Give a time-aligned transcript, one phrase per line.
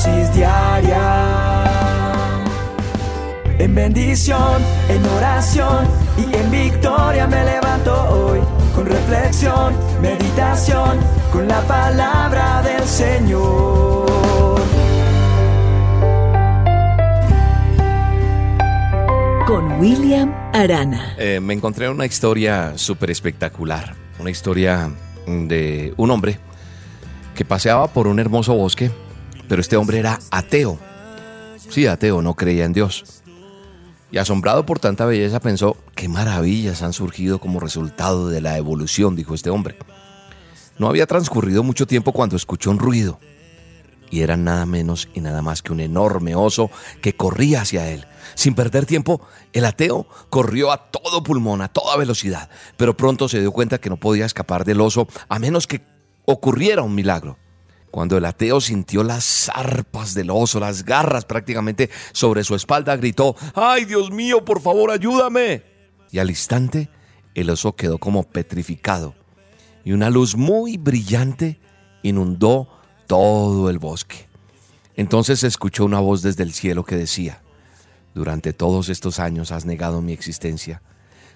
[0.00, 1.64] dosis diaria.
[3.58, 5.86] En bendición, en oración
[6.16, 8.40] y en victoria me levanto hoy.
[8.74, 10.98] Con reflexión, meditación,
[11.30, 14.08] con la palabra del Señor.
[19.46, 21.14] Con William Arana.
[21.18, 23.94] Eh, me encontré una historia súper espectacular.
[24.18, 24.90] Una historia
[25.26, 26.38] de un hombre
[27.34, 28.90] que paseaba por un hermoso bosque,
[29.50, 30.78] pero este hombre era ateo.
[31.58, 33.24] Sí, ateo, no creía en Dios.
[34.12, 39.16] Y asombrado por tanta belleza pensó, qué maravillas han surgido como resultado de la evolución,
[39.16, 39.76] dijo este hombre.
[40.78, 43.18] No había transcurrido mucho tiempo cuando escuchó un ruido.
[44.08, 46.70] Y era nada menos y nada más que un enorme oso
[47.02, 48.06] que corría hacia él.
[48.36, 49.20] Sin perder tiempo,
[49.52, 53.90] el ateo corrió a todo pulmón, a toda velocidad, pero pronto se dio cuenta que
[53.90, 55.84] no podía escapar del oso a menos que
[56.24, 57.36] ocurriera un milagro.
[57.90, 63.34] Cuando el ateo sintió las zarpas del oso, las garras prácticamente sobre su espalda, gritó,
[63.54, 65.64] ¡Ay Dios mío, por favor, ayúdame!
[66.12, 66.88] Y al instante,
[67.34, 69.14] el oso quedó como petrificado,
[69.84, 71.60] y una luz muy brillante
[72.02, 72.68] inundó
[73.06, 74.28] todo el bosque.
[74.94, 77.42] Entonces se escuchó una voz desde el cielo que decía,
[78.14, 80.82] Durante todos estos años has negado mi existencia.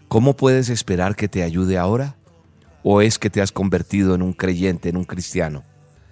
[0.08, 2.16] ¿Cómo puedes esperar que te ayude ahora?
[2.82, 5.62] ¿O es que te has convertido en un creyente, en un cristiano?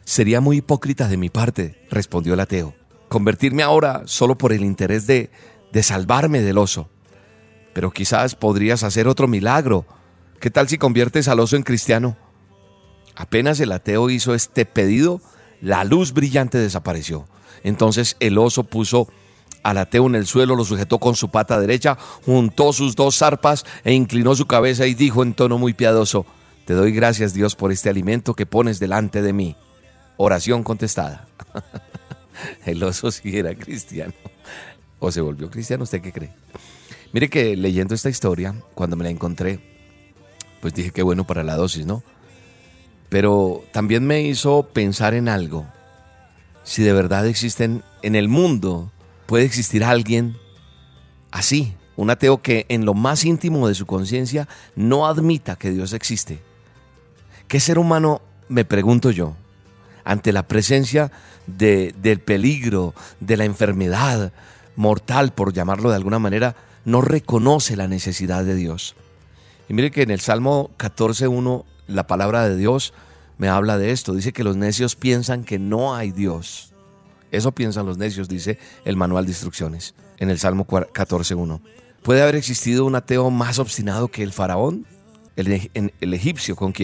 [0.04, 2.74] Sería muy hipócrita de mi parte, respondió el ateo,
[3.08, 5.30] convertirme ahora solo por el interés de,
[5.72, 6.90] de salvarme del oso.
[7.72, 9.86] Pero quizás podrías hacer otro milagro.
[10.40, 12.16] ¿Qué tal si conviertes al oso en cristiano?
[13.14, 15.20] Apenas el ateo hizo este pedido,
[15.60, 17.26] la luz brillante desapareció.
[17.62, 19.08] Entonces el oso puso
[19.62, 23.64] al ateo en el suelo, lo sujetó con su pata derecha, juntó sus dos zarpas
[23.84, 26.26] e inclinó su cabeza y dijo en tono muy piadoso,
[26.64, 29.56] Te doy gracias Dios por este alimento que pones delante de mí.
[30.16, 31.26] Oración contestada.
[32.66, 34.12] El oso sí era cristiano.
[34.98, 35.84] ¿O se volvió cristiano?
[35.84, 36.30] ¿Usted qué cree?
[37.12, 39.58] Mire que leyendo esta historia, cuando me la encontré,
[40.60, 42.02] pues dije que bueno para la dosis, ¿no?
[43.08, 45.66] Pero también me hizo pensar en algo.
[46.64, 48.90] Si de verdad existen en el mundo,
[49.26, 50.36] puede existir alguien
[51.30, 55.92] así, un ateo que en lo más íntimo de su conciencia no admita que Dios
[55.92, 56.40] existe.
[57.48, 59.36] ¿Qué ser humano, me pregunto yo,
[60.04, 61.10] ante la presencia
[61.46, 64.32] de, del peligro, de la enfermedad
[64.76, 68.94] mortal, por llamarlo de alguna manera, no reconoce la necesidad de Dios.
[69.68, 72.92] Y mire que en el Salmo 14.1 la palabra de Dios
[73.38, 74.14] me habla de esto.
[74.14, 76.72] Dice que los necios piensan que no hay Dios.
[77.30, 81.60] Eso piensan los necios, dice el manual de instrucciones en el Salmo 14.1.
[82.02, 84.86] ¿Puede haber existido un ateo más obstinado que el faraón?
[85.36, 86.74] El, el egipcio con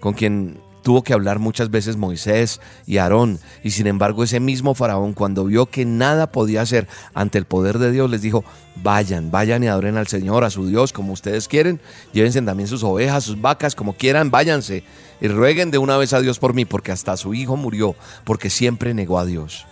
[0.00, 4.74] con quien tuvo que hablar muchas veces Moisés y Aarón, y sin embargo ese mismo
[4.74, 8.44] faraón cuando vio que nada podía hacer ante el poder de Dios, les dijo,
[8.76, 11.80] vayan, vayan y adoren al Señor, a su Dios, como ustedes quieren,
[12.12, 14.84] llévense también sus ovejas, sus vacas, como quieran, váyanse
[15.20, 17.94] y rueguen de una vez a Dios por mí, porque hasta su hijo murió,
[18.24, 19.66] porque siempre negó a Dios.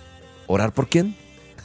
[0.47, 1.17] ¿Orar por quién?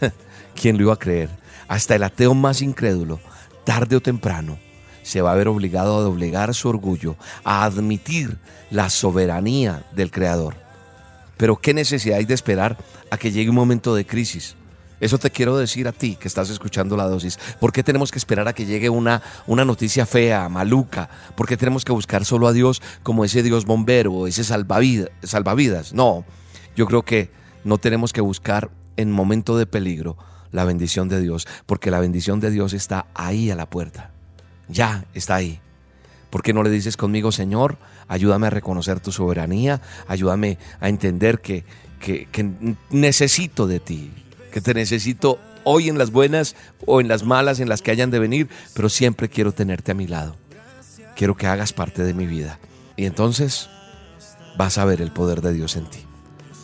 [0.59, 1.29] ¿Quién lo iba a creer?
[1.67, 3.19] Hasta el ateo más incrédulo,
[3.63, 4.57] tarde o temprano,
[5.05, 8.39] se va a ver obligado a doblegar su orgullo, a admitir
[8.71, 10.55] la soberanía del Creador.
[11.38, 12.75] Pero ¿qué necesidad hay de esperar
[13.11, 14.55] a que llegue un momento de crisis?
[14.99, 17.38] Eso te quiero decir a ti que estás escuchando la dosis.
[17.59, 21.07] ¿Por qué tenemos que esperar a que llegue una, una noticia fea, maluca?
[21.35, 25.11] ¿Por qué tenemos que buscar solo a Dios como ese Dios bombero, ese salvavidas?
[25.22, 25.93] salvavidas?
[25.93, 26.25] No,
[26.75, 27.29] yo creo que
[27.63, 30.17] no tenemos que buscar en momento de peligro
[30.51, 34.15] la bendición de Dios, porque la bendición de Dios está ahí a la puerta
[34.68, 35.59] ya está ahí.
[36.30, 37.78] ¿Por qué no le dices conmigo, Señor,
[38.08, 41.64] ayúdame a reconocer tu soberanía, ayúdame a entender que,
[42.00, 42.28] que,
[42.90, 44.12] necesito de ti,
[44.52, 46.56] que te necesito hoy en las buenas
[46.86, 49.96] o en las malas, en las que hayan de venir, pero siempre quiero tenerte a
[49.96, 50.36] mi lado.
[51.16, 52.59] Quiero que hagas parte de mi vida.
[52.97, 53.70] Y entonces
[54.58, 56.00] vas a ver el poder de Dios en ti.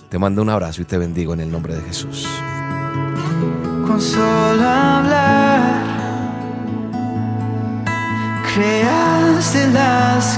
[0.10, 2.28] Te mando un abrazo y te bendigo en el nombre de Jesús.
[3.88, 5.51] Con solo hablar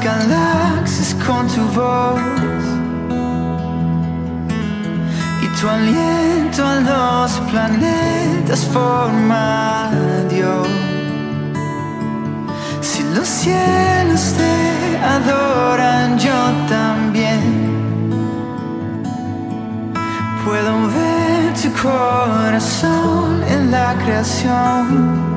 [0.04, 2.20] las galaxias con tu voz
[5.42, 9.92] y tu aliento a los planetas forma
[10.30, 10.68] Dios.
[12.82, 17.42] Si los cielos te adoran, yo también
[20.46, 25.33] puedo ver tu corazón en la creación.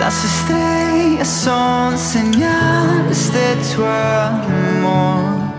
[0.00, 5.52] Las estrellas son señales de tu amor.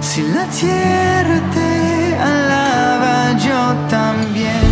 [0.00, 4.64] Si la tierra te alaba, yo también.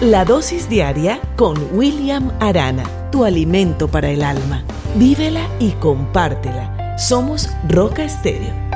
[0.00, 4.64] La dosis diaria con William Arana, tu alimento para el alma.
[4.96, 6.98] Vívela y compártela.
[6.98, 8.72] Somos Roca Estéreo